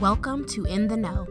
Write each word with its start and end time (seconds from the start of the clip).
Welcome 0.00 0.44
to 0.46 0.64
In 0.64 0.88
the 0.88 0.96
Know, 0.96 1.28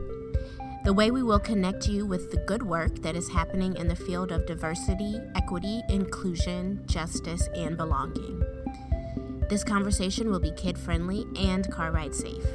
the 0.85 0.93
way 0.93 1.11
we 1.11 1.21
will 1.21 1.37
connect 1.37 1.89
you 1.89 2.05
with 2.05 2.31
the 2.31 2.37
good 2.37 2.63
work 2.63 3.01
that 3.01 3.13
is 3.13 3.27
happening 3.27 3.75
in 3.75 3.89
the 3.89 3.95
field 3.95 4.31
of 4.31 4.45
diversity, 4.45 5.19
equity, 5.35 5.81
inclusion, 5.89 6.81
justice, 6.85 7.49
and 7.57 7.75
belonging. 7.75 8.41
This 9.49 9.65
conversation 9.65 10.31
will 10.31 10.39
be 10.39 10.51
kid 10.51 10.77
friendly 10.77 11.25
and 11.37 11.69
car 11.73 11.91
ride 11.91 12.15
safe. 12.15 12.45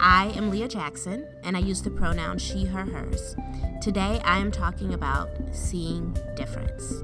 I 0.00 0.28
am 0.34 0.50
Leah 0.50 0.68
Jackson, 0.68 1.28
and 1.44 1.58
I 1.58 1.60
use 1.60 1.82
the 1.82 1.90
pronoun 1.90 2.38
she, 2.38 2.64
her, 2.64 2.86
hers. 2.86 3.36
Today, 3.82 4.22
I 4.24 4.38
am 4.38 4.50
talking 4.50 4.94
about 4.94 5.28
seeing 5.52 6.16
difference. 6.36 7.02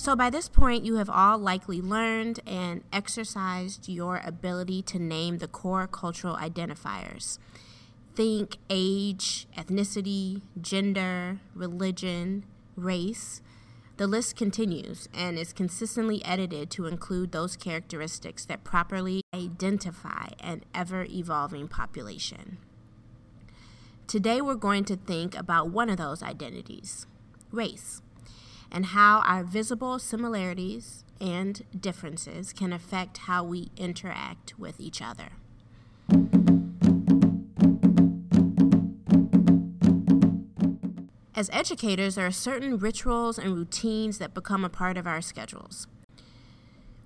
So, 0.00 0.16
by 0.16 0.30
this 0.30 0.48
point, 0.48 0.86
you 0.86 0.96
have 0.96 1.10
all 1.10 1.36
likely 1.36 1.82
learned 1.82 2.40
and 2.46 2.82
exercised 2.90 3.86
your 3.86 4.22
ability 4.24 4.80
to 4.84 4.98
name 4.98 5.36
the 5.36 5.46
core 5.46 5.86
cultural 5.86 6.36
identifiers. 6.36 7.36
Think 8.14 8.56
age, 8.70 9.46
ethnicity, 9.54 10.40
gender, 10.58 11.40
religion, 11.54 12.46
race. 12.76 13.42
The 13.98 14.06
list 14.06 14.36
continues 14.36 15.06
and 15.12 15.38
is 15.38 15.52
consistently 15.52 16.24
edited 16.24 16.70
to 16.70 16.86
include 16.86 17.32
those 17.32 17.58
characteristics 17.58 18.46
that 18.46 18.64
properly 18.64 19.20
identify 19.34 20.28
an 20.40 20.62
ever 20.74 21.04
evolving 21.10 21.68
population. 21.68 22.56
Today, 24.06 24.40
we're 24.40 24.54
going 24.54 24.86
to 24.86 24.96
think 24.96 25.36
about 25.36 25.68
one 25.68 25.90
of 25.90 25.98
those 25.98 26.22
identities 26.22 27.04
race 27.52 28.00
and 28.72 28.86
how 28.86 29.20
our 29.20 29.42
visible 29.42 29.98
similarities 29.98 31.04
and 31.20 31.64
differences 31.78 32.52
can 32.52 32.72
affect 32.72 33.18
how 33.18 33.44
we 33.44 33.70
interact 33.76 34.58
with 34.58 34.80
each 34.80 35.02
other. 35.02 35.30
As 41.34 41.48
educators, 41.54 42.16
there 42.16 42.26
are 42.26 42.30
certain 42.30 42.76
rituals 42.76 43.38
and 43.38 43.54
routines 43.54 44.18
that 44.18 44.34
become 44.34 44.62
a 44.62 44.68
part 44.68 44.98
of 44.98 45.06
our 45.06 45.22
schedules. 45.22 45.86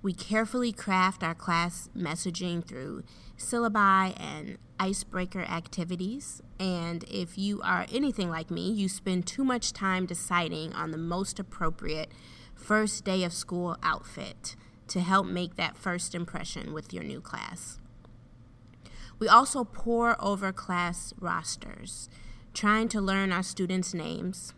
We 0.01 0.13
carefully 0.13 0.73
craft 0.73 1.23
our 1.23 1.33
class 1.33 1.89
messaging 1.97 2.63
through 2.63 3.03
syllabi 3.37 4.13
and 4.19 4.57
icebreaker 4.79 5.41
activities. 5.41 6.41
And 6.59 7.03
if 7.05 7.37
you 7.37 7.61
are 7.61 7.85
anything 7.91 8.29
like 8.29 8.51
me, 8.51 8.71
you 8.71 8.89
spend 8.89 9.25
too 9.25 9.43
much 9.43 9.73
time 9.73 10.05
deciding 10.05 10.73
on 10.73 10.91
the 10.91 10.97
most 10.97 11.39
appropriate 11.39 12.11
first 12.55 13.03
day 13.03 13.23
of 13.23 13.33
school 13.33 13.77
outfit 13.83 14.55
to 14.87 15.01
help 15.01 15.25
make 15.25 15.55
that 15.55 15.77
first 15.77 16.13
impression 16.13 16.73
with 16.73 16.93
your 16.93 17.03
new 17.03 17.21
class. 17.21 17.79
We 19.17 19.27
also 19.27 19.63
pore 19.63 20.15
over 20.19 20.51
class 20.51 21.13
rosters, 21.19 22.09
trying 22.53 22.89
to 22.89 23.01
learn 23.01 23.31
our 23.31 23.43
students' 23.43 23.93
names 23.93 24.53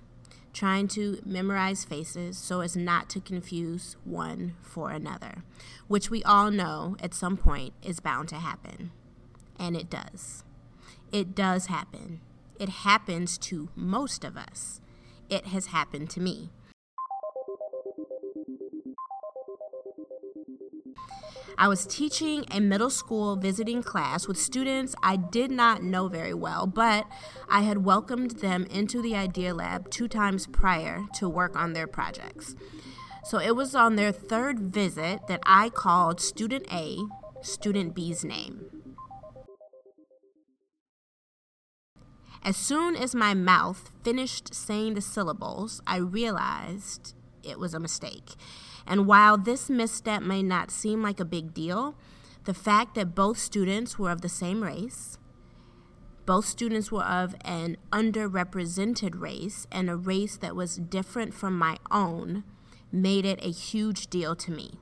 trying 0.58 0.88
to 0.88 1.22
memorize 1.24 1.86
faces 1.86 2.36
so 2.36 2.62
as 2.62 2.76
not 2.76 3.08
to 3.08 3.20
confuse 3.20 3.96
one 4.04 4.56
for 4.64 4.90
another, 4.90 5.44
which 5.88 6.10
we 6.10 6.24
all 6.24 6.50
know 6.50 6.96
at 7.00 7.14
some 7.14 7.38
point 7.38 7.76
is 7.84 8.00
bound 8.00 8.28
to 8.28 8.38
happen. 8.38 8.92
And 9.60 9.76
it 9.76 9.90
does. 9.90 10.44
It 11.12 11.36
does 11.36 11.68
happen. 11.68 12.22
It 12.60 12.70
happens 12.70 13.38
to 13.40 13.70
most 13.76 14.24
of 14.24 14.38
us. 14.38 14.82
It 15.30 15.48
has 15.48 15.68
happened 15.68 16.10
to 16.12 16.20
me. 16.20 16.50
I 21.60 21.68
was 21.68 21.88
teaching 21.88 22.46
a 22.52 22.60
middle 22.60 22.92
school 22.92 23.36
visiting 23.36 23.82
class 23.82 24.28
with 24.28 24.38
students 24.38 24.94
I 25.02 25.16
did 25.16 25.50
not 25.50 25.82
know 25.82 26.08
very 26.08 26.34
well, 26.34 26.68
but 26.68 27.08
I 27.50 27.62
had 27.62 27.84
welcomed 27.84 28.40
them 28.40 28.66
into 28.66 29.02
the 29.02 29.16
Idea 29.16 29.56
Lab 29.56 29.90
two 29.90 30.08
times 30.08 30.46
prior 30.46 31.06
to 31.16 31.28
work 31.28 31.56
on 31.56 31.74
their 31.74 31.88
projects. 31.88 32.56
So 33.24 33.40
it 33.40 33.56
was 33.56 33.74
on 33.74 33.96
their 33.96 34.12
third 34.12 34.60
visit 34.60 35.28
that 35.28 35.42
I 35.48 35.70
called 35.70 36.22
student 36.22 36.72
A 36.72 37.00
student 37.42 37.96
B's 37.96 38.24
name. 38.24 38.77
As 42.44 42.56
soon 42.56 42.96
as 42.96 43.16
my 43.16 43.34
mouth 43.34 43.92
finished 44.04 44.54
saying 44.54 44.94
the 44.94 45.02
syllables, 45.02 45.82
I 45.86 45.98
realized 45.98 47.14
it 47.44 47.60
was 47.60 47.74
a 47.74 47.80
mistake. 47.80 48.36
And 48.86 49.06
while 49.06 49.38
this 49.38 49.70
misstep 49.70 50.22
may 50.22 50.44
not 50.44 50.72
seem 50.72 51.02
like 51.02 51.20
a 51.20 51.26
big 51.26 51.54
deal, 51.54 51.96
the 52.46 52.54
fact 52.54 52.96
that 52.96 53.16
both 53.16 53.38
students 53.38 54.00
were 54.00 54.12
of 54.12 54.22
the 54.22 54.30
same 54.30 54.64
race, 54.64 55.18
both 56.26 56.46
students 56.46 56.92
were 56.92 57.04
of 57.04 57.36
an 57.42 57.78
underrepresented 57.92 59.20
race 59.20 59.66
and 59.72 59.90
a 59.90 59.96
race 59.96 60.38
that 60.38 60.56
was 60.56 60.78
different 60.78 61.34
from 61.34 61.58
my 61.58 61.78
own 61.90 62.44
made 62.92 63.26
it 63.26 63.44
a 63.44 63.52
huge 63.52 64.08
deal 64.08 64.36
to 64.36 64.52
me. 64.52 64.80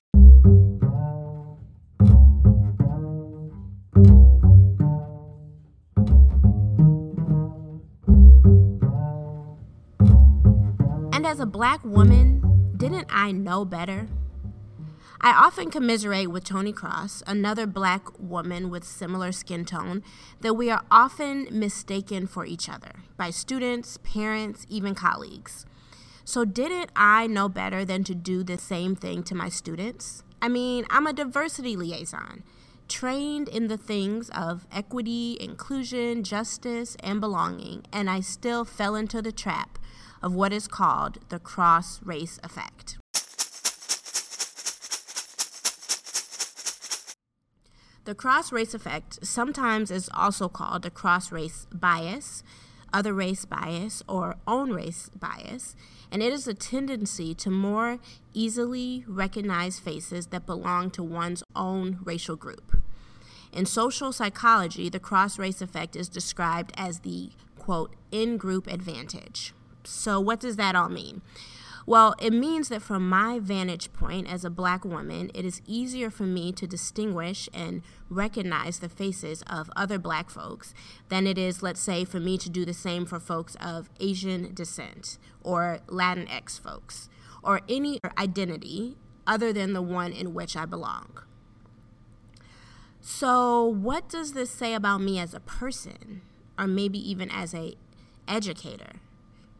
And 11.25 11.31
as 11.31 11.39
a 11.39 11.47
black 11.47 11.83
woman, 11.83 12.71
didn't 12.77 13.07
I 13.09 13.31
know 13.31 13.65
better? 13.65 14.07
I 15.19 15.31
often 15.31 15.71
commiserate 15.71 16.29
with 16.29 16.43
Toni 16.43 16.71
Cross, 16.71 17.23
another 17.25 17.65
black 17.65 18.19
woman 18.19 18.69
with 18.69 18.83
similar 18.83 19.31
skin 19.31 19.65
tone, 19.65 20.03
that 20.41 20.53
we 20.53 20.69
are 20.69 20.83
often 20.91 21.47
mistaken 21.49 22.27
for 22.27 22.45
each 22.45 22.69
other 22.69 22.91
by 23.17 23.31
students, 23.31 23.97
parents, 24.03 24.67
even 24.69 24.93
colleagues. 24.93 25.65
So, 26.25 26.45
didn't 26.45 26.91
I 26.95 27.25
know 27.25 27.49
better 27.49 27.83
than 27.83 28.03
to 28.03 28.13
do 28.13 28.43
the 28.43 28.59
same 28.59 28.95
thing 28.95 29.23
to 29.23 29.33
my 29.33 29.49
students? 29.49 30.21
I 30.43 30.47
mean, 30.47 30.85
I'm 30.91 31.07
a 31.07 31.13
diversity 31.13 31.75
liaison, 31.75 32.43
trained 32.87 33.49
in 33.49 33.65
the 33.65 33.77
things 33.77 34.29
of 34.29 34.67
equity, 34.71 35.37
inclusion, 35.39 36.23
justice, 36.23 36.95
and 36.99 37.19
belonging, 37.19 37.83
and 37.91 38.11
I 38.11 38.19
still 38.19 38.63
fell 38.63 38.93
into 38.93 39.23
the 39.23 39.31
trap 39.31 39.79
of 40.25 40.33
what 40.33 40.51
is 40.51 40.67
called 40.67 41.19
the 41.29 41.37
cross 41.37 42.01
race 42.03 42.39
effect. 42.43 42.97
The 48.05 48.15
cross 48.15 48.51
race 48.51 48.73
effect 48.73 49.25
sometimes 49.25 49.91
is 49.91 50.09
also 50.13 50.49
called 50.49 50.81
the 50.81 50.89
cross 50.89 51.31
race 51.31 51.67
bias, 51.71 52.43
other 52.91 53.13
race 53.13 53.45
bias, 53.45 54.01
or 54.09 54.35
own 54.47 54.71
race 54.71 55.09
bias, 55.09 55.75
and 56.11 56.23
it 56.23 56.33
is 56.33 56.47
a 56.47 56.55
tendency 56.55 57.35
to 57.35 57.51
more 57.51 57.99
easily 58.33 59.05
recognize 59.07 59.79
faces 59.79 60.27
that 60.27 60.47
belong 60.47 60.89
to 60.91 61.03
one's 61.03 61.43
own 61.55 61.99
racial 62.03 62.35
group. 62.35 62.77
In 63.53 63.67
social 63.67 64.11
psychology, 64.11 64.89
the 64.89 64.99
cross 64.99 65.37
race 65.37 65.61
effect 65.61 65.95
is 65.95 66.09
described 66.09 66.73
as 66.75 67.01
the 67.01 67.29
quote, 67.57 67.95
in 68.11 68.37
group 68.37 68.67
advantage. 68.67 69.53
So, 69.87 70.19
what 70.19 70.39
does 70.39 70.55
that 70.57 70.75
all 70.75 70.89
mean? 70.89 71.21
Well, 71.87 72.15
it 72.19 72.33
means 72.33 72.69
that 72.69 72.81
from 72.81 73.07
my 73.07 73.37
vantage 73.37 73.93
point 73.93 74.27
as 74.27 74.43
a 74.43 74.49
black 74.49 74.83
woman, 74.83 75.29
it 75.35 75.45
is 75.45 75.61
easier 75.67 76.09
for 76.09 76.23
me 76.23 76.51
to 76.53 76.65
distinguish 76.65 77.47
and 77.53 77.83
recognize 78.09 78.79
the 78.79 78.89
faces 78.89 79.43
of 79.43 79.69
other 79.75 79.99
black 79.99 80.31
folks 80.31 80.73
than 81.09 81.27
it 81.27 81.37
is, 81.37 81.61
let's 81.61 81.79
say, 81.79 82.03
for 82.03 82.19
me 82.19 82.39
to 82.39 82.49
do 82.49 82.65
the 82.65 82.73
same 82.73 83.05
for 83.05 83.19
folks 83.19 83.55
of 83.61 83.89
Asian 83.99 84.51
descent 84.55 85.19
or 85.43 85.79
Latinx 85.87 86.59
folks 86.59 87.07
or 87.43 87.61
any 87.69 87.99
identity 88.17 88.97
other 89.27 89.53
than 89.53 89.73
the 89.73 89.81
one 89.81 90.11
in 90.11 90.33
which 90.33 90.57
I 90.57 90.65
belong. 90.65 91.19
So, 92.99 93.63
what 93.63 94.09
does 94.09 94.33
this 94.33 94.49
say 94.49 94.73
about 94.73 95.01
me 95.01 95.19
as 95.19 95.35
a 95.35 95.39
person 95.39 96.23
or 96.57 96.65
maybe 96.65 96.97
even 96.97 97.29
as 97.29 97.53
a 97.53 97.75
educator? 98.27 98.93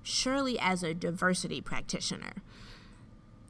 Surely 0.06 0.58
as 0.60 0.84
a 0.84 0.94
diversity 0.94 1.60
practitioner. 1.60 2.34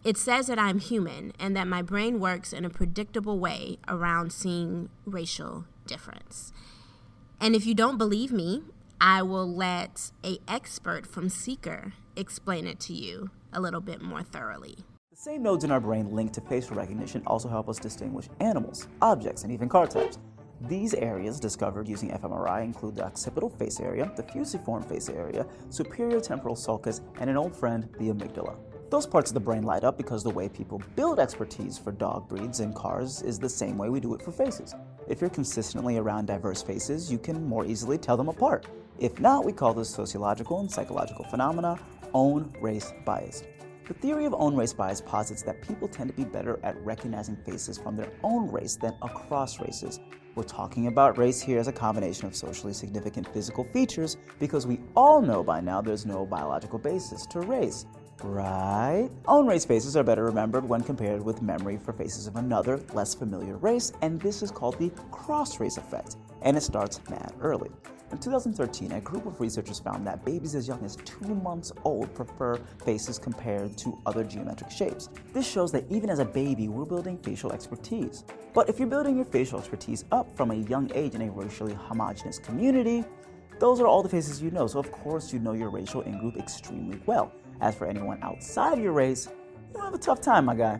It 0.04 0.18
says 0.18 0.48
that 0.48 0.60
I'm 0.60 0.80
human 0.80 1.34
and 1.40 1.56
that 1.56 1.68
my 1.68 1.82
brain 1.82 2.20
works 2.20 2.54
in 2.54 2.64
a 2.64 2.70
predictable 2.70 3.40
way 3.40 3.78
around 3.88 4.32
seeing 4.32 4.90
racial 5.06 5.66
difference. 5.86 6.54
And 7.42 7.56
if 7.56 7.66
you 7.66 7.74
don't 7.74 7.98
believe 7.98 8.32
me, 8.32 8.62
I 9.02 9.22
will 9.24 9.52
let 9.52 10.12
a 10.24 10.38
expert 10.48 11.06
from 11.06 11.30
Seeker 11.30 11.94
explain 12.16 12.66
it 12.68 12.80
to 12.82 12.94
you 12.94 13.32
a 13.52 13.60
little 13.60 13.82
bit 13.82 14.02
more 14.02 14.24
thoroughly. 14.24 14.78
The 15.12 15.18
same 15.18 15.44
nodes 15.44 15.64
in 15.64 15.72
our 15.72 15.80
brain 15.80 16.12
linked 16.12 16.36
to 16.36 16.42
facial 16.42 16.76
recognition 16.76 17.24
also 17.26 17.50
help 17.50 17.68
us 17.68 17.78
distinguish 17.78 18.30
animals, 18.40 18.88
objects, 19.02 19.44
and 19.44 19.52
even 19.52 19.68
car 19.68 19.88
types. 19.88 20.18
These 20.62 20.94
areas 20.94 21.40
discovered 21.40 21.88
using 21.88 22.10
fMRI 22.12 22.64
include 22.64 22.96
the 22.96 23.06
occipital 23.06 23.50
face 23.50 23.80
area, 23.80 24.12
the 24.16 24.24
fusiform 24.24 24.84
face 24.84 25.10
area, 25.10 25.46
superior 25.70 26.20
temporal 26.20 26.56
sulcus, 26.56 27.02
and 27.20 27.30
an 27.30 27.38
old 27.38 27.56
friend, 27.56 27.88
the 28.00 28.10
amygdala. 28.10 28.56
Those 28.90 29.06
parts 29.06 29.30
of 29.30 29.34
the 29.34 29.40
brain 29.40 29.64
light 29.64 29.84
up 29.84 29.98
because 29.98 30.24
the 30.24 30.30
way 30.30 30.48
people 30.48 30.82
build 30.96 31.20
expertise 31.20 31.78
for 31.78 31.92
dog 31.92 32.30
breeds 32.30 32.62
and 32.62 32.74
cars 32.74 33.22
is 33.22 33.38
the 33.38 33.50
same 33.50 33.78
way 33.78 33.90
we 33.90 34.00
do 34.00 34.14
it 34.14 34.22
for 34.22 34.32
faces. 34.32 34.74
If 35.08 35.22
you're 35.22 35.30
consistently 35.30 35.98
around 35.98 36.28
diverse 36.28 36.62
faces, 36.62 37.12
you 37.12 37.18
can 37.18 37.44
more 37.46 37.66
easily 37.66 37.98
tell 37.98 38.16
them 38.16 38.30
apart. 38.30 38.68
If 38.98 39.20
not, 39.20 39.44
we 39.44 39.52
call 39.52 39.74
this 39.74 39.90
sociological 39.90 40.62
and 40.62 40.72
psychological 40.72 41.26
phenomena 41.26 41.78
own 42.14 42.54
race 42.62 42.94
bias. 43.04 43.44
The 43.88 43.94
theory 43.94 44.26
of 44.26 44.34
own 44.34 44.56
race 44.56 44.74
bias 44.74 45.00
posits 45.00 45.44
that 45.44 45.62
people 45.62 45.88
tend 45.88 46.10
to 46.10 46.16
be 46.16 46.24
better 46.24 46.60
at 46.64 46.76
recognizing 46.84 47.36
faces 47.36 47.78
from 47.78 47.96
their 47.96 48.10
own 48.24 48.52
race 48.52 48.76
than 48.76 48.96
across 49.04 49.60
races. 49.60 50.00
We're 50.34 50.42
talking 50.42 50.88
about 50.88 51.20
race 51.20 51.40
here 51.40 51.60
as 51.60 51.68
a 51.68 51.72
combination 51.72 52.26
of 52.26 52.36
socially 52.36 52.74
significant 52.74 53.28
physical 53.32 53.64
features 53.64 54.18
because 54.40 54.66
we 54.66 54.80
all 54.96 55.22
know 55.22 55.44
by 55.44 55.62
now 55.62 55.82
there's 55.82 56.04
no 56.04 56.26
biological 56.26 56.80
basis 56.80 57.28
to 57.28 57.42
race. 57.42 57.86
Right? 58.24 59.10
Own 59.28 59.46
race 59.46 59.66
faces 59.66 59.96
are 59.96 60.04
better 60.04 60.24
remembered 60.24 60.68
when 60.68 60.82
compared 60.82 61.24
with 61.24 61.44
memory 61.44 61.78
for 61.78 61.94
faces 61.94 62.26
of 62.26 62.38
another, 62.38 62.82
less 62.94 63.14
familiar 63.14 63.58
race, 63.58 63.92
and 64.02 64.20
this 64.20 64.42
is 64.42 64.50
called 64.50 64.80
the 64.80 64.90
cross 65.12 65.60
race 65.60 65.78
effect, 65.78 66.16
and 66.46 66.56
it 66.56 66.62
starts 66.62 67.02
mad 67.10 67.34
early. 67.42 67.70
In 68.12 68.20
2013, 68.20 68.92
a 68.94 69.02
group 69.02 69.26
of 69.26 69.42
researchers 69.42 69.80
found 69.80 70.06
that 70.06 70.24
babies 70.24 70.54
as 70.54 70.68
young 70.68 70.86
as 70.86 70.96
two 70.98 71.36
months 71.36 71.74
old 71.84 72.14
prefer 72.14 72.56
faces 72.86 73.18
compared 73.18 73.76
to 73.80 74.00
other 74.06 74.24
geometric 74.24 74.70
shapes. 74.70 75.10
This 75.34 75.46
shows 75.46 75.72
that 75.72 75.86
even 75.90 76.12
as 76.12 76.20
a 76.20 76.26
baby, 76.26 76.68
we're 76.68 76.86
building 76.86 77.18
facial 77.18 77.52
expertise. 77.52 78.24
But 78.54 78.70
if 78.70 78.80
you're 78.80 78.88
building 78.88 79.16
your 79.18 79.26
facial 79.26 79.60
expertise 79.60 80.06
up 80.12 80.38
from 80.38 80.52
a 80.52 80.56
young 80.56 80.90
age 80.94 81.16
in 81.16 81.24
a 81.24 81.32
racially 81.32 81.74
homogenous 81.74 82.38
community, 82.38 83.04
those 83.60 83.82
are 83.82 83.88
all 83.88 84.04
the 84.04 84.10
faces 84.10 84.42
you 84.42 84.52
know, 84.52 84.68
so 84.68 84.80
of 84.80 84.92
course 84.92 85.34
you 85.34 85.40
know 85.40 85.54
your 85.54 85.70
racial 85.70 86.02
in 86.02 86.20
group 86.20 86.38
extremely 86.38 87.02
well. 87.08 87.34
As 87.60 87.74
for 87.74 87.88
anyone 87.88 88.20
outside 88.22 88.78
of 88.78 88.84
your 88.84 88.94
race, 88.94 89.30
you'll 89.74 89.84
have 89.84 89.94
a 89.96 89.98
tough 89.98 90.22
time, 90.22 90.46
my 90.46 90.56
guy. 90.56 90.80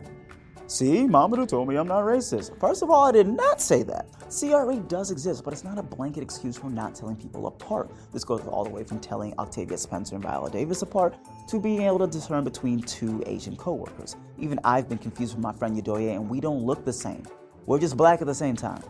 See, 0.68 1.06
Mama 1.06 1.46
told 1.46 1.68
me 1.68 1.76
I'm 1.76 1.86
not 1.86 2.02
racist. 2.02 2.58
First 2.58 2.82
of 2.82 2.90
all, 2.90 3.04
I 3.04 3.12
did 3.12 3.28
not 3.28 3.60
say 3.60 3.84
that. 3.84 4.06
CRE 4.28 4.74
does 4.88 5.12
exist, 5.12 5.44
but 5.44 5.52
it's 5.52 5.62
not 5.62 5.78
a 5.78 5.82
blanket 5.82 6.24
excuse 6.24 6.56
for 6.56 6.68
not 6.68 6.92
telling 6.92 7.14
people 7.14 7.46
apart. 7.46 7.92
This 8.12 8.24
goes 8.24 8.40
all 8.48 8.64
the 8.64 8.70
way 8.70 8.82
from 8.82 8.98
telling 8.98 9.32
Octavia 9.38 9.78
Spencer 9.78 10.16
and 10.16 10.24
Viola 10.24 10.50
Davis 10.50 10.82
apart 10.82 11.14
to 11.48 11.60
being 11.60 11.82
able 11.82 12.00
to 12.00 12.08
discern 12.08 12.42
between 12.42 12.80
two 12.80 13.22
Asian 13.26 13.54
coworkers. 13.54 14.16
Even 14.38 14.58
I've 14.64 14.88
been 14.88 14.98
confused 14.98 15.36
with 15.36 15.42
my 15.42 15.52
friend 15.52 15.80
Yadoye, 15.80 16.16
and 16.16 16.28
we 16.28 16.40
don't 16.40 16.64
look 16.64 16.84
the 16.84 16.92
same. 16.92 17.22
We're 17.66 17.78
just 17.78 17.96
black 17.96 18.20
at 18.20 18.26
the 18.26 18.34
same 18.34 18.56
time. 18.56 18.82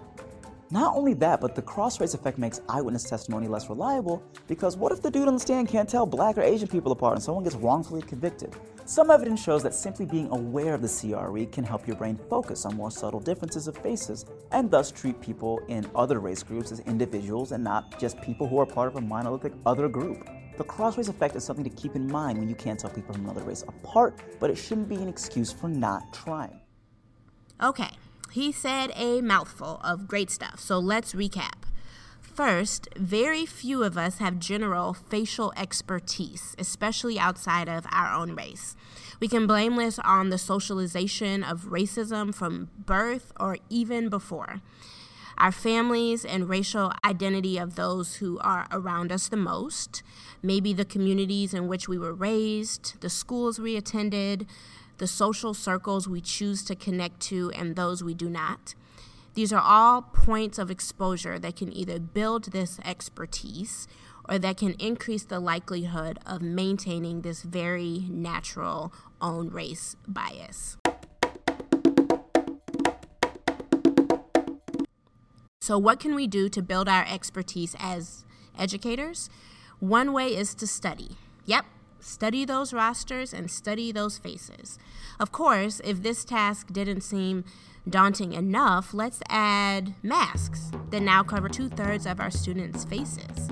Not 0.71 0.97
only 0.97 1.15
that, 1.15 1.41
but 1.41 1.55
the 1.55 1.63
cross 1.63 2.01
race 2.01 2.15
effect 2.15 2.39
makes 2.39 2.61
eyewitness 2.69 3.05
testimony 3.05 3.47
less 3.47 3.69
reliable 3.69 4.21
because 4.49 4.77
what 4.77 4.91
if 4.91 5.01
the 5.01 5.11
dude 5.11 5.29
on 5.29 5.35
the 5.35 5.41
stand 5.41 5.69
can't 5.69 5.89
tell 5.89 6.07
black 6.07 6.37
or 6.37 6.43
Asian 6.43 6.67
people 6.67 6.91
apart 6.91 7.15
and 7.15 7.23
someone 7.23 7.45
gets 7.45 7.55
wrongfully 7.55 8.03
convicted? 8.03 8.53
Some 8.85 9.11
evidence 9.11 9.41
shows 9.41 9.63
that 9.63 9.75
simply 9.75 10.07
being 10.07 10.29
aware 10.31 10.75
of 10.75 10.83
the 10.83 10.89
CRE 10.89 11.45
can 11.53 11.63
help 11.63 11.87
your 11.87 11.97
brain 11.97 12.19
focus 12.29 12.65
on 12.65 12.75
more 12.75 12.91
subtle 12.91 13.21
differences 13.21 13.69
of 13.69 13.77
faces 13.79 14.27
and 14.51 14.69
thus 14.69 14.91
treat 14.91 15.21
people 15.21 15.61
in 15.69 15.89
other 15.95 16.19
race 16.19 16.43
groups 16.43 16.73
as 16.73 16.81
individuals 16.81 17.53
and 17.53 17.63
not 17.63 18.01
just 18.01 18.21
people 18.21 18.49
who 18.49 18.59
are 18.59 18.67
part 18.67 18.89
of 18.89 18.97
a 18.97 19.01
monolithic 19.01 19.53
other 19.67 19.89
group. 19.89 20.29
The 20.57 20.65
cross 20.65 20.99
race 20.99 21.09
effect 21.09 21.37
is 21.37 21.45
something 21.45 21.65
to 21.65 21.71
keep 21.71 21.95
in 21.95 22.11
mind 22.11 22.39
when 22.39 22.49
you 22.49 22.57
can't 22.57 22.81
tell 22.81 22.91
people 22.91 23.15
from 23.15 23.25
another 23.25 23.45
race 23.45 23.63
apart, 23.69 24.21
but 24.41 24.51
it 24.51 24.57
shouldn't 24.57 24.89
be 24.89 24.97
an 24.97 25.09
excuse 25.09 25.53
for 25.53 25.69
not 25.69 26.13
trying. 26.13 26.61
Okay, 27.63 27.91
he 28.37 28.53
said 28.53 28.93
a 28.97 29.23
mouthful 29.23 29.81
of 29.83 30.07
great 30.07 30.29
stuff, 30.29 30.61
so 30.61 30.79
let's 30.79 31.15
recap. 31.15 31.65
First, 32.21 32.87
very 32.95 33.47
few 33.47 33.83
of 33.83 33.97
us 33.97 34.19
have 34.19 34.39
general 34.39 34.93
facial 34.93 35.55
expertise, 35.57 36.55
especially 36.59 37.19
outside 37.19 37.67
of 37.67 37.87
our 37.91 38.13
own 38.13 38.37
race. 38.37 38.77
We 39.21 39.27
can 39.27 39.47
blame 39.47 39.77
this 39.77 39.99
on 40.01 40.29
the 40.29 40.37
socialization 40.37 41.43
of 41.43 41.71
racism 41.71 42.35
from 42.35 42.69
birth 42.77 43.33
or 43.41 43.57
even 43.71 44.11
before. 44.11 44.61
Our 45.39 45.53
families 45.53 46.23
and 46.23 46.47
racial 46.47 46.93
identity 47.07 47.57
of 47.57 47.75
those 47.75 48.17
who 48.17 48.39
are 48.41 48.67
around 48.71 49.13
us 49.13 49.29
the 49.29 49.39
most, 49.39 50.03
maybe 50.43 50.75
the 50.75 50.85
communities 50.85 51.55
in 51.55 51.69
which 51.69 51.89
we 51.89 51.99
were 51.99 52.13
raised, 52.13 53.01
the 53.01 53.09
schools 53.09 53.59
we 53.59 53.77
attended, 53.77 54.47
the 54.99 55.07
social 55.07 55.55
circles 55.55 56.09
we 56.09 56.21
choose 56.21 56.65
to 56.65 56.75
connect 56.75 57.21
to, 57.21 57.51
and 57.55 57.77
those 57.77 58.03
we 58.03 58.15
do 58.15 58.29
not. 58.29 58.75
These 59.35 59.53
are 59.53 59.61
all 59.61 60.01
points 60.01 60.59
of 60.59 60.71
exposure 60.71 61.39
that 61.39 61.57
can 61.57 61.71
either 61.71 61.99
build 61.99 62.53
this 62.53 62.81
expertise 62.85 63.87
or 64.29 64.39
that 64.39 64.57
can 64.57 64.73
increase 64.79 65.25
the 65.25 65.41
likelihood 65.41 66.19
of 66.25 66.41
maintaining 66.41 67.21
this 67.21 67.43
very 67.43 68.07
natural 68.09 68.93
own 69.21 69.51
race 69.51 69.95
bias. 70.09 70.77
So, 75.61 75.79
what 75.79 75.99
can 75.99 76.15
we 76.15 76.27
do 76.27 76.49
to 76.49 76.63
build 76.63 76.89
our 76.89 77.05
expertise 77.07 77.75
as 77.79 78.25
educators? 78.57 79.29
One 79.81 80.13
way 80.13 80.29
is 80.29 80.55
to 80.55 80.67
study. 80.67 81.17
Yep, 81.45 81.67
Study 82.01 82.45
those 82.45 82.73
rosters 82.73 83.33
and 83.33 83.51
study 83.51 83.93
those 83.93 84.19
faces. 84.19 84.79
Of 85.19 85.33
course, 85.33 85.81
if 85.85 86.03
this 86.03 86.25
task 86.25 86.73
didn't 86.73 87.01
seem 87.01 87.45
daunting 87.89 88.33
enough, 88.33 88.93
let's 88.93 89.23
add 89.29 89.95
masks 90.03 90.71
that 90.91 91.01
now 91.03 91.23
cover 91.23 91.49
two 91.49 91.69
thirds 91.69 92.07
of 92.07 92.21
our 92.21 92.31
students' 92.31 92.85
faces. 92.85 93.49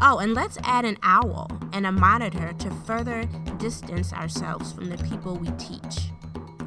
Oh, 0.00 0.18
and 0.18 0.32
let's 0.34 0.58
add 0.62 0.84
an 0.84 0.96
owl 1.02 1.50
and 1.72 1.86
a 1.86 1.92
monitor 1.92 2.52
to 2.58 2.70
further 2.86 3.24
distance 3.58 4.12
ourselves 4.12 4.72
from 4.72 4.88
the 4.88 4.98
people 4.98 5.36
we 5.36 5.50
teach. 5.52 6.10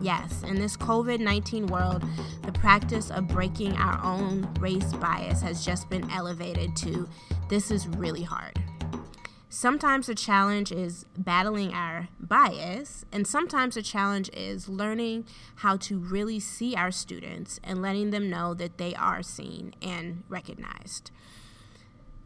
Yes, 0.01 0.43
in 0.43 0.55
this 0.55 0.75
COVID 0.75 1.19
19 1.19 1.67
world, 1.67 2.03
the 2.43 2.51
practice 2.51 3.11
of 3.11 3.27
breaking 3.27 3.73
our 3.77 4.03
own 4.03 4.51
race 4.59 4.91
bias 4.93 5.41
has 5.41 5.63
just 5.63 5.89
been 5.89 6.09
elevated 6.09 6.75
to 6.77 7.07
this 7.49 7.71
is 7.71 7.87
really 7.87 8.23
hard. 8.23 8.59
Sometimes 9.53 10.07
the 10.07 10.15
challenge 10.15 10.71
is 10.71 11.05
battling 11.17 11.73
our 11.73 12.07
bias, 12.17 13.03
and 13.11 13.27
sometimes 13.27 13.75
the 13.75 13.81
challenge 13.81 14.29
is 14.31 14.69
learning 14.69 15.25
how 15.55 15.75
to 15.75 15.99
really 15.99 16.39
see 16.39 16.73
our 16.73 16.89
students 16.89 17.59
and 17.61 17.81
letting 17.81 18.11
them 18.11 18.29
know 18.29 18.53
that 18.53 18.77
they 18.77 18.95
are 18.95 19.21
seen 19.21 19.73
and 19.81 20.23
recognized. 20.29 21.11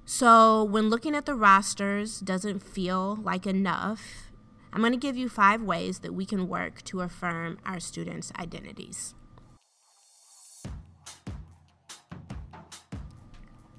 So, 0.05 0.63
when 0.63 0.91
looking 0.91 1.15
at 1.15 1.25
the 1.25 1.33
rosters 1.33 2.19
doesn't 2.19 2.59
feel 2.59 3.15
like 3.15 3.47
enough, 3.47 4.29
I'm 4.71 4.81
going 4.81 4.93
to 4.93 4.97
give 4.97 5.17
you 5.17 5.27
five 5.27 5.63
ways 5.63 6.01
that 6.01 6.13
we 6.13 6.27
can 6.27 6.47
work 6.47 6.83
to 6.83 7.01
affirm 7.01 7.57
our 7.65 7.79
students' 7.79 8.31
identities. 8.37 9.15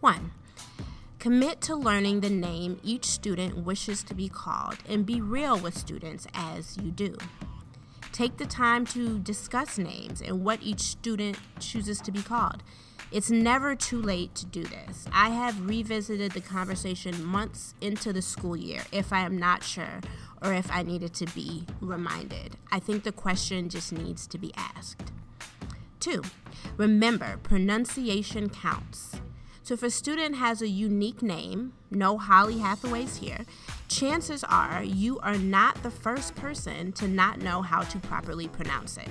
One, 0.00 0.32
Commit 1.26 1.60
to 1.62 1.74
learning 1.74 2.20
the 2.20 2.30
name 2.30 2.78
each 2.84 3.04
student 3.04 3.64
wishes 3.64 4.04
to 4.04 4.14
be 4.14 4.28
called 4.28 4.76
and 4.88 5.04
be 5.04 5.20
real 5.20 5.58
with 5.58 5.76
students 5.76 6.24
as 6.32 6.76
you 6.76 6.92
do. 6.92 7.16
Take 8.12 8.36
the 8.36 8.46
time 8.46 8.86
to 8.86 9.18
discuss 9.18 9.76
names 9.76 10.20
and 10.20 10.44
what 10.44 10.62
each 10.62 10.82
student 10.82 11.36
chooses 11.58 12.00
to 12.02 12.12
be 12.12 12.22
called. 12.22 12.62
It's 13.10 13.28
never 13.28 13.74
too 13.74 14.00
late 14.00 14.36
to 14.36 14.46
do 14.46 14.62
this. 14.62 15.08
I 15.12 15.30
have 15.30 15.68
revisited 15.68 16.30
the 16.30 16.40
conversation 16.40 17.24
months 17.24 17.74
into 17.80 18.12
the 18.12 18.22
school 18.22 18.56
year 18.56 18.84
if 18.92 19.12
I 19.12 19.22
am 19.22 19.36
not 19.36 19.64
sure 19.64 20.02
or 20.42 20.54
if 20.54 20.70
I 20.70 20.84
needed 20.84 21.12
to 21.14 21.26
be 21.34 21.66
reminded. 21.80 22.56
I 22.70 22.78
think 22.78 23.02
the 23.02 23.10
question 23.10 23.68
just 23.68 23.92
needs 23.92 24.28
to 24.28 24.38
be 24.38 24.52
asked. 24.56 25.10
Two, 25.98 26.22
remember 26.76 27.40
pronunciation 27.42 28.48
counts. 28.48 29.16
So 29.66 29.74
if 29.74 29.82
a 29.82 29.90
student 29.90 30.36
has 30.36 30.62
a 30.62 30.68
unique 30.68 31.22
name, 31.22 31.72
no 31.90 32.18
Holly 32.18 32.58
Hathaways 32.58 33.16
here, 33.16 33.44
chances 33.88 34.44
are 34.44 34.84
you 34.84 35.18
are 35.18 35.36
not 35.36 35.82
the 35.82 35.90
first 35.90 36.36
person 36.36 36.92
to 36.92 37.08
not 37.08 37.40
know 37.40 37.62
how 37.62 37.80
to 37.80 37.98
properly 37.98 38.46
pronounce 38.46 38.96
it. 38.96 39.08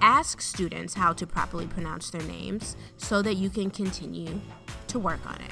Ask 0.00 0.42
students 0.42 0.94
how 0.94 1.12
to 1.14 1.26
properly 1.26 1.66
pronounce 1.66 2.08
their 2.10 2.22
names 2.22 2.76
so 2.98 3.20
that 3.20 3.34
you 3.34 3.50
can 3.50 3.68
continue 3.68 4.40
to 4.86 5.00
work 5.00 5.26
on 5.26 5.40
it. 5.40 5.50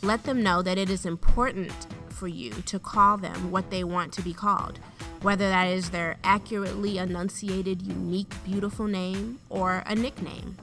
Let 0.00 0.24
them 0.24 0.42
know 0.42 0.62
that 0.62 0.78
it 0.78 0.88
is 0.88 1.04
important 1.04 1.86
for 2.08 2.28
you 2.28 2.52
to 2.52 2.78
call 2.78 3.18
them 3.18 3.50
what 3.50 3.68
they 3.68 3.84
want 3.84 4.14
to 4.14 4.22
be 4.22 4.32
called, 4.32 4.78
whether 5.20 5.50
that 5.50 5.66
is 5.66 5.90
their 5.90 6.16
accurately 6.24 6.96
enunciated, 6.96 7.82
unique, 7.82 8.32
beautiful 8.42 8.86
name 8.86 9.38
or 9.50 9.82
a 9.84 9.94
nickname. 9.94 10.56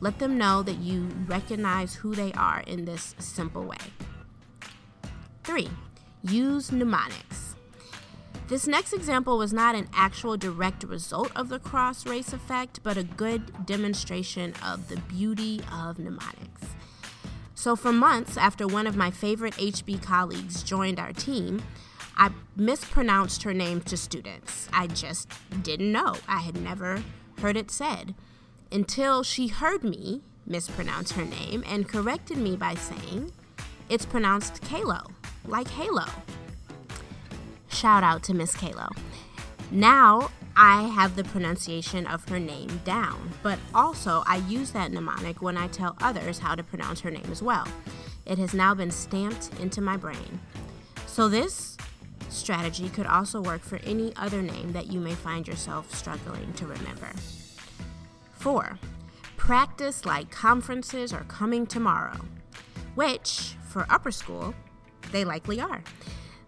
Let 0.00 0.18
them 0.18 0.36
know 0.36 0.62
that 0.62 0.78
you 0.78 1.08
recognize 1.26 1.94
who 1.94 2.14
they 2.14 2.32
are 2.32 2.60
in 2.60 2.84
this 2.84 3.14
simple 3.18 3.64
way. 3.64 3.78
Three, 5.42 5.70
use 6.22 6.70
mnemonics. 6.70 7.54
This 8.48 8.66
next 8.66 8.92
example 8.92 9.38
was 9.38 9.52
not 9.52 9.74
an 9.74 9.88
actual 9.92 10.36
direct 10.36 10.84
result 10.84 11.32
of 11.34 11.48
the 11.48 11.58
cross 11.58 12.06
race 12.06 12.32
effect, 12.32 12.80
but 12.82 12.96
a 12.96 13.02
good 13.02 13.66
demonstration 13.66 14.54
of 14.64 14.88
the 14.88 14.98
beauty 14.98 15.60
of 15.72 15.98
mnemonics. 15.98 16.62
So, 17.54 17.74
for 17.74 17.90
months 17.90 18.36
after 18.36 18.66
one 18.66 18.86
of 18.86 18.96
my 18.96 19.10
favorite 19.10 19.54
HB 19.54 20.02
colleagues 20.02 20.62
joined 20.62 21.00
our 21.00 21.12
team, 21.12 21.62
I 22.16 22.30
mispronounced 22.54 23.42
her 23.42 23.54
name 23.54 23.80
to 23.82 23.96
students. 23.96 24.68
I 24.72 24.86
just 24.86 25.28
didn't 25.62 25.90
know. 25.90 26.14
I 26.28 26.38
had 26.38 26.60
never 26.60 27.02
heard 27.38 27.56
it 27.56 27.70
said 27.70 28.14
until 28.70 29.22
she 29.22 29.48
heard 29.48 29.82
me 29.82 30.22
mispronounce 30.46 31.12
her 31.12 31.24
name 31.24 31.64
and 31.66 31.88
corrected 31.88 32.36
me 32.36 32.56
by 32.56 32.74
saying, 32.74 33.32
It's 33.88 34.06
pronounced 34.06 34.62
Kalo, 34.62 35.02
like 35.46 35.68
Halo. 35.68 36.06
Shout 37.68 38.02
out 38.02 38.22
to 38.24 38.34
Miss 38.34 38.54
Kalo. 38.54 38.88
Now 39.70 40.30
I 40.56 40.82
have 40.84 41.16
the 41.16 41.24
pronunciation 41.24 42.06
of 42.06 42.26
her 42.28 42.38
name 42.38 42.80
down, 42.84 43.32
but 43.42 43.58
also 43.74 44.22
I 44.26 44.36
use 44.36 44.70
that 44.70 44.92
mnemonic 44.92 45.42
when 45.42 45.56
I 45.56 45.66
tell 45.68 45.96
others 46.00 46.38
how 46.38 46.54
to 46.54 46.62
pronounce 46.62 47.00
her 47.00 47.10
name 47.10 47.30
as 47.30 47.42
well. 47.42 47.66
It 48.24 48.38
has 48.38 48.54
now 48.54 48.74
been 48.74 48.90
stamped 48.90 49.50
into 49.60 49.80
my 49.80 49.96
brain. 49.96 50.40
So, 51.06 51.28
this 51.28 51.76
strategy 52.28 52.88
could 52.88 53.06
also 53.06 53.40
work 53.40 53.62
for 53.62 53.76
any 53.84 54.14
other 54.16 54.42
name 54.42 54.72
that 54.72 54.92
you 54.92 55.00
may 55.00 55.14
find 55.14 55.46
yourself 55.46 55.94
struggling 55.94 56.52
to 56.54 56.66
remember. 56.66 57.10
Four, 58.46 58.78
practice 59.36 60.04
like 60.04 60.30
conferences 60.30 61.12
are 61.12 61.24
coming 61.24 61.66
tomorrow, 61.66 62.14
which, 62.94 63.56
for 63.68 63.86
upper 63.90 64.12
school, 64.12 64.54
they 65.10 65.24
likely 65.24 65.60
are. 65.60 65.82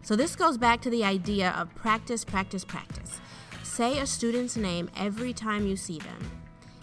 So, 0.02 0.14
this 0.14 0.36
goes 0.36 0.58
back 0.58 0.80
to 0.82 0.90
the 0.90 1.02
idea 1.02 1.50
of 1.58 1.74
practice, 1.74 2.24
practice, 2.24 2.64
practice. 2.64 3.20
Say 3.64 3.98
a 3.98 4.06
student's 4.06 4.56
name 4.56 4.88
every 4.96 5.32
time 5.32 5.66
you 5.66 5.74
see 5.74 5.98
them. 5.98 6.30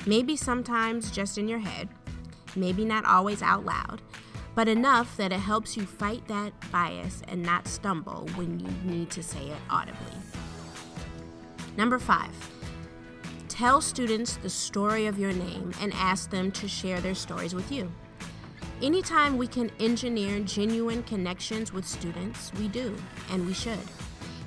Maybe 0.06 0.36
sometimes 0.36 1.12
just 1.12 1.38
in 1.38 1.48
your 1.48 1.60
head, 1.60 1.88
maybe 2.58 2.84
not 2.84 3.06
always 3.06 3.42
out 3.42 3.64
loud, 3.64 4.02
but 4.54 4.68
enough 4.68 5.16
that 5.16 5.32
it 5.32 5.40
helps 5.40 5.78
you 5.78 5.86
fight 5.86 6.28
that 6.28 6.52
bias 6.74 7.22
and 7.30 7.42
not 7.42 7.70
stumble 7.70 8.28
when 8.36 8.60
you 8.60 8.68
need 8.84 9.12
to 9.12 9.24
say 9.24 9.46
it 9.48 9.62
audibly. 9.70 10.18
Number 11.78 12.00
five, 12.00 12.34
tell 13.56 13.80
students 13.80 14.36
the 14.36 14.50
story 14.50 15.06
of 15.06 15.18
your 15.18 15.32
name 15.32 15.72
and 15.80 15.94
ask 15.94 16.30
them 16.30 16.52
to 16.52 16.68
share 16.68 17.00
their 17.00 17.16
stories 17.16 17.56
with 17.56 17.72
you. 17.72 17.90
Anytime 18.82 19.38
we 19.38 19.48
can 19.48 19.72
engineer 19.80 20.42
genuine 20.42 21.02
connections 21.04 21.72
with 21.72 21.88
students, 21.88 22.52
we 22.60 22.68
do, 22.68 22.94
and 23.32 23.46
we 23.46 23.54
should. 23.54 23.80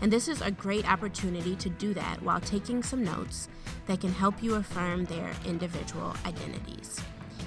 And 0.02 0.12
this 0.12 0.28
is 0.28 0.42
a 0.42 0.50
great 0.50 0.86
opportunity 0.86 1.56
to 1.56 1.70
do 1.70 1.94
that 1.94 2.20
while 2.20 2.38
taking 2.40 2.82
some 2.82 3.02
notes 3.02 3.48
that 3.86 4.02
can 4.02 4.12
help 4.12 4.42
you 4.42 4.56
affirm 4.56 5.06
their 5.06 5.30
individual 5.46 6.14
identities. 6.26 7.00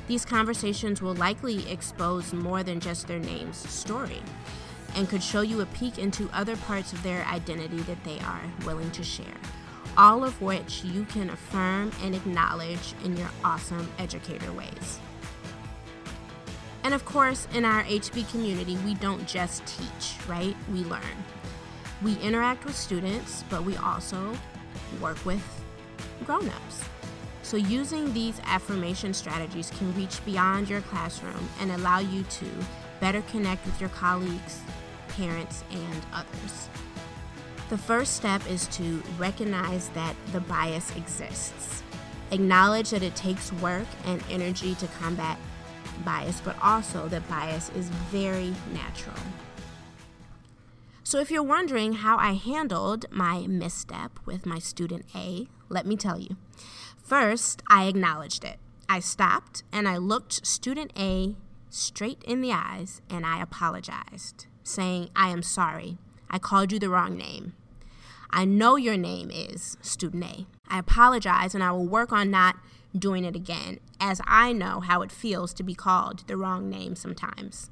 These 0.07 0.25
conversations 0.25 0.99
will 0.99 1.13
likely 1.13 1.69
expose 1.69 2.33
more 2.33 2.63
than 2.63 2.79
just 2.79 3.07
their 3.07 3.19
name's 3.19 3.57
story 3.69 4.23
and 4.95 5.07
could 5.07 5.21
show 5.21 5.41
you 5.41 5.61
a 5.61 5.67
peek 5.67 5.99
into 5.99 6.27
other 6.33 6.57
parts 6.57 6.91
of 6.91 7.03
their 7.03 7.23
identity 7.25 7.81
that 7.81 8.03
they 8.03 8.17
are 8.21 8.41
willing 8.65 8.89
to 8.91 9.03
share, 9.03 9.37
all 9.98 10.24
of 10.24 10.41
which 10.41 10.83
you 10.83 11.05
can 11.05 11.29
affirm 11.29 11.91
and 12.03 12.15
acknowledge 12.15 12.93
in 13.03 13.17
your 13.17 13.29
awesome 13.43 13.89
educator 14.00 14.51
ways. 14.53 15.00
And 16.83 16.93
of 16.93 17.05
course, 17.05 17.48
in 17.53 17.65
our 17.65 17.83
HB 17.83 18.31
community, 18.31 18.77
we 18.86 18.95
don't 18.95 19.27
just 19.27 19.65
teach, 19.65 20.15
right? 20.27 20.55
We 20.71 20.79
learn. 20.83 21.01
We 22.01 22.17
interact 22.17 22.65
with 22.65 22.75
students, 22.75 23.43
but 23.50 23.63
we 23.63 23.77
also 23.77 24.36
work 25.00 25.24
with 25.25 25.43
grown 26.25 26.50
ups. 26.50 26.83
So, 27.43 27.57
using 27.57 28.13
these 28.13 28.39
affirmation 28.45 29.13
strategies 29.13 29.71
can 29.77 29.93
reach 29.95 30.24
beyond 30.25 30.69
your 30.69 30.81
classroom 30.81 31.50
and 31.60 31.71
allow 31.71 32.00
you 32.00 32.24
to 32.24 32.45
better 33.00 33.21
connect 33.24 33.65
with 33.65 33.79
your 33.79 33.89
colleagues, 33.89 34.62
parents, 35.10 35.63
and 35.71 36.05
others. 36.13 36.69
The 37.71 37.77
first 37.77 38.17
step 38.17 38.45
is 38.49 38.67
to 38.67 39.01
recognize 39.17 39.87
that 39.93 40.13
the 40.33 40.41
bias 40.41 40.93
exists. 40.97 41.83
Acknowledge 42.31 42.89
that 42.89 43.01
it 43.01 43.15
takes 43.15 43.53
work 43.53 43.87
and 44.03 44.21
energy 44.29 44.75
to 44.75 44.87
combat 44.87 45.37
bias, 46.03 46.41
but 46.41 46.57
also 46.61 47.07
that 47.07 47.29
bias 47.29 47.69
is 47.69 47.87
very 48.11 48.53
natural. 48.73 49.15
So, 51.03 51.19
if 51.19 51.31
you're 51.31 51.41
wondering 51.43 51.93
how 51.93 52.17
I 52.17 52.33
handled 52.33 53.05
my 53.09 53.47
misstep 53.47 54.19
with 54.25 54.45
my 54.45 54.59
student 54.59 55.05
A, 55.15 55.47
let 55.69 55.85
me 55.85 55.95
tell 55.95 56.19
you. 56.19 56.35
First, 57.01 57.63
I 57.69 57.85
acknowledged 57.85 58.43
it. 58.43 58.59
I 58.89 58.99
stopped 58.99 59.63
and 59.71 59.87
I 59.87 59.95
looked 59.95 60.45
student 60.45 60.91
A 60.99 61.37
straight 61.69 62.21
in 62.25 62.41
the 62.41 62.51
eyes 62.51 63.01
and 63.09 63.25
I 63.25 63.41
apologized, 63.41 64.47
saying, 64.61 65.09
I 65.15 65.29
am 65.29 65.41
sorry. 65.41 65.99
I 66.31 66.39
called 66.39 66.71
you 66.71 66.79
the 66.79 66.89
wrong 66.89 67.15
name. 67.15 67.53
I 68.31 68.45
know 68.45 68.77
your 68.77 68.97
name 68.97 69.29
is 69.29 69.77
student 69.81 70.23
A. 70.23 70.45
I 70.67 70.79
apologize 70.79 71.53
and 71.53 71.63
I 71.63 71.71
will 71.71 71.85
work 71.85 72.13
on 72.13 72.31
not 72.31 72.55
doing 72.97 73.25
it 73.25 73.35
again, 73.35 73.79
as 74.00 74.21
I 74.25 74.53
know 74.53 74.79
how 74.79 75.01
it 75.01 75.11
feels 75.11 75.53
to 75.55 75.63
be 75.63 75.75
called 75.75 76.25
the 76.27 76.38
wrong 76.38 76.69
name 76.69 76.95
sometimes. 76.95 77.69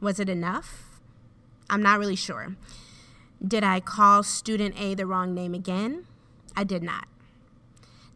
Was 0.00 0.20
it 0.20 0.28
enough? 0.28 1.00
I'm 1.70 1.82
not 1.82 1.98
really 1.98 2.16
sure. 2.16 2.56
Did 3.46 3.64
I 3.64 3.80
call 3.80 4.22
student 4.22 4.78
A 4.78 4.94
the 4.94 5.06
wrong 5.06 5.34
name 5.34 5.54
again? 5.54 6.06
I 6.54 6.64
did 6.64 6.82
not. 6.82 7.08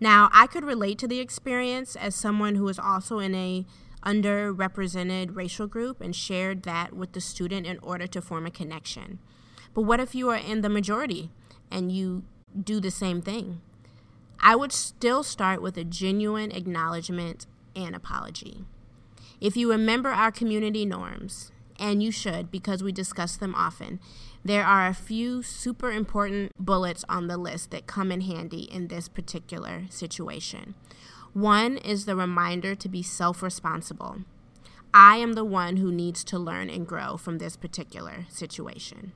Now, 0.01 0.29
I 0.33 0.47
could 0.47 0.65
relate 0.65 0.99
to 0.99 1.09
the 1.09 1.19
experience 1.19 1.97
as 1.97 2.15
someone 2.15 2.55
who 2.55 2.69
is 2.69 2.79
also 2.79 3.19
in 3.19 3.35
a 3.35 3.65
underrepresented 4.09 5.37
racial 5.37 5.67
group 5.67 6.01
and 6.01 6.17
shared 6.17 6.63
that 6.63 6.95
with 6.95 7.13
the 7.13 7.21
student 7.21 7.67
in 7.67 7.79
order 7.83 8.07
to 8.07 8.23
form 8.23 8.47
a 8.47 8.51
connection. 8.51 9.19
But 9.75 9.83
what 9.83 10.01
if 10.01 10.15
you 10.15 10.31
are 10.31 10.37
in 10.37 10.63
the 10.63 10.71
majority 10.71 11.31
and 11.71 11.93
you 11.93 12.25
do 12.59 12.81
the 12.81 12.91
same 12.91 13.21
thing? 13.21 13.61
I 14.41 14.57
would 14.57 14.73
still 14.73 15.23
start 15.23 15.61
with 15.61 15.77
a 15.77 15.85
genuine 15.85 16.53
acknowledgement 16.53 17.47
and 17.77 17.95
apology. 17.95 18.65
If 19.41 19.57
you 19.57 19.71
remember 19.71 20.09
our 20.09 20.33
community 20.33 20.87
norms, 20.87 21.53
and 21.79 22.03
you 22.03 22.11
should 22.11 22.51
because 22.51 22.83
we 22.83 22.93
discuss 22.93 23.37
them 23.37 23.55
often, 23.55 24.01
there 24.45 24.65
are 24.65 24.87
a 24.87 24.95
few 24.95 25.43
super 25.43 25.93
important 25.93 26.53
bullets 26.59 27.05
on 27.09 27.29
the 27.29 27.37
list 27.37 27.71
that 27.71 27.87
come 27.87 28.11
in 28.11 28.23
handy 28.23 28.63
in 28.63 28.89
this 28.89 29.09
particular 29.09 29.85
situation. 29.91 30.75
One 31.33 31.77
is 31.77 32.05
the 32.05 32.17
reminder 32.17 32.75
to 32.75 32.89
be 32.89 33.03
self 33.03 33.43
responsible. 33.43 34.19
I 34.93 35.17
am 35.17 35.35
the 35.35 35.45
one 35.45 35.77
who 35.77 35.93
needs 35.93 36.25
to 36.25 36.39
learn 36.39 36.71
and 36.71 36.87
grow 36.87 37.17
from 37.17 37.39
this 37.39 37.57
particular 37.57 38.27
situation. 38.31 39.13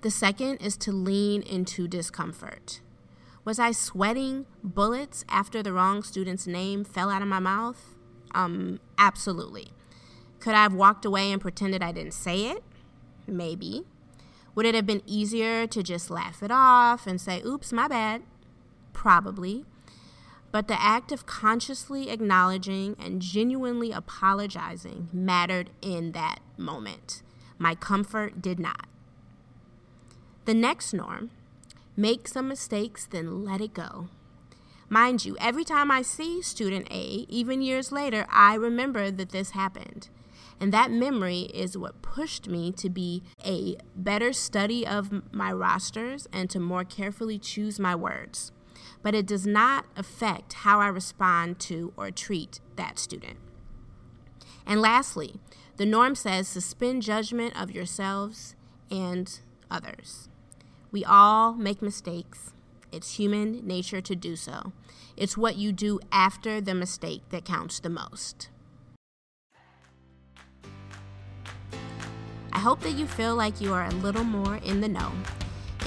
The 0.00 0.10
second 0.10 0.58
is 0.58 0.76
to 0.78 0.92
lean 0.92 1.42
into 1.42 1.88
discomfort. 1.88 2.80
Was 3.44 3.58
I 3.58 3.72
sweating 3.72 4.46
bullets 4.62 5.24
after 5.28 5.62
the 5.62 5.72
wrong 5.72 6.02
student's 6.02 6.46
name 6.46 6.84
fell 6.84 7.10
out 7.10 7.22
of 7.22 7.28
my 7.28 7.38
mouth? 7.38 7.96
Um, 8.34 8.80
absolutely. 8.96 9.72
Could 10.38 10.54
I 10.54 10.62
have 10.62 10.74
walked 10.74 11.04
away 11.04 11.32
and 11.32 11.40
pretended 11.40 11.82
I 11.82 11.92
didn't 11.92 12.14
say 12.14 12.46
it? 12.46 12.62
Maybe. 13.26 13.84
Would 14.54 14.66
it 14.66 14.74
have 14.74 14.86
been 14.86 15.02
easier 15.06 15.66
to 15.66 15.82
just 15.82 16.10
laugh 16.10 16.42
it 16.42 16.50
off 16.50 17.06
and 17.06 17.20
say, 17.20 17.42
oops, 17.44 17.72
my 17.72 17.88
bad? 17.88 18.22
Probably. 18.92 19.64
But 20.50 20.68
the 20.68 20.80
act 20.80 21.12
of 21.12 21.26
consciously 21.26 22.10
acknowledging 22.10 22.96
and 22.98 23.20
genuinely 23.20 23.92
apologizing 23.92 25.08
mattered 25.12 25.70
in 25.82 26.12
that 26.12 26.38
moment. 26.56 27.22
My 27.58 27.74
comfort 27.74 28.40
did 28.40 28.58
not. 28.58 28.86
The 30.46 30.54
next 30.54 30.94
norm 30.94 31.30
make 31.96 32.28
some 32.28 32.48
mistakes, 32.48 33.06
then 33.06 33.44
let 33.44 33.60
it 33.60 33.74
go. 33.74 34.08
Mind 34.88 35.24
you, 35.26 35.36
every 35.38 35.64
time 35.64 35.90
I 35.90 36.00
see 36.00 36.40
student 36.40 36.86
A, 36.90 37.26
even 37.28 37.60
years 37.60 37.92
later, 37.92 38.26
I 38.30 38.54
remember 38.54 39.10
that 39.10 39.30
this 39.30 39.50
happened. 39.50 40.08
And 40.60 40.72
that 40.72 40.90
memory 40.90 41.42
is 41.52 41.76
what 41.76 42.00
pushed 42.00 42.48
me 42.48 42.72
to 42.72 42.88
be 42.88 43.22
a 43.44 43.76
better 43.94 44.32
study 44.32 44.86
of 44.86 45.32
my 45.32 45.52
rosters 45.52 46.26
and 46.32 46.48
to 46.50 46.58
more 46.58 46.84
carefully 46.84 47.38
choose 47.38 47.78
my 47.78 47.94
words. 47.94 48.50
But 49.02 49.14
it 49.14 49.26
does 49.26 49.46
not 49.46 49.86
affect 49.96 50.52
how 50.52 50.80
I 50.80 50.88
respond 50.88 51.58
to 51.60 51.92
or 51.96 52.10
treat 52.10 52.60
that 52.76 52.98
student. 52.98 53.38
And 54.66 54.80
lastly, 54.80 55.36
the 55.76 55.86
norm 55.86 56.14
says 56.14 56.48
suspend 56.48 57.02
judgment 57.02 57.60
of 57.60 57.70
yourselves 57.70 58.54
and 58.90 59.40
others. 59.70 60.28
We 60.90 61.04
all 61.04 61.54
make 61.54 61.80
mistakes. 61.80 62.52
It's 62.90 63.16
human 63.16 63.66
nature 63.66 64.00
to 64.00 64.16
do 64.16 64.34
so. 64.36 64.72
It's 65.16 65.36
what 65.36 65.56
you 65.56 65.72
do 65.72 66.00
after 66.10 66.60
the 66.60 66.74
mistake 66.74 67.22
that 67.30 67.44
counts 67.44 67.80
the 67.80 67.90
most. 67.90 68.48
I 72.52 72.60
hope 72.60 72.80
that 72.80 72.92
you 72.92 73.06
feel 73.06 73.36
like 73.36 73.60
you 73.60 73.72
are 73.72 73.84
a 73.84 73.90
little 73.90 74.24
more 74.24 74.56
in 74.56 74.80
the 74.80 74.88
know. 74.88 75.12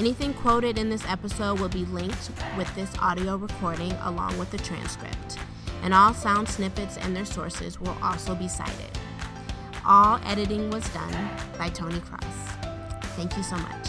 Anything 0.01 0.33
quoted 0.33 0.79
in 0.79 0.89
this 0.89 1.05
episode 1.07 1.59
will 1.59 1.69
be 1.69 1.85
linked 1.85 2.31
with 2.57 2.73
this 2.73 2.91
audio 2.97 3.35
recording 3.35 3.91
along 4.01 4.35
with 4.39 4.49
the 4.49 4.57
transcript, 4.57 5.37
and 5.83 5.93
all 5.93 6.11
sound 6.11 6.49
snippets 6.49 6.97
and 6.97 7.15
their 7.15 7.23
sources 7.23 7.79
will 7.79 7.95
also 8.01 8.33
be 8.33 8.47
cited. 8.47 8.97
All 9.85 10.19
editing 10.25 10.71
was 10.71 10.89
done 10.89 11.29
by 11.55 11.69
Toni 11.69 11.99
Cross. 11.99 12.23
Thank 13.15 13.37
you 13.37 13.43
so 13.43 13.57
much. 13.57 13.80